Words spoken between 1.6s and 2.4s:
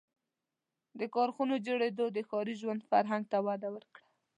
جوړېدو د